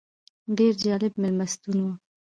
ډېر 0.57 0.73
جالب 0.83 1.13
مېلمستون 1.21 1.77
و. 1.83 1.87